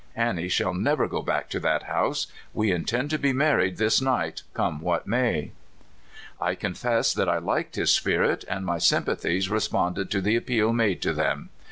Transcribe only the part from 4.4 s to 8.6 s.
come what may! I confess that I liked his spirit,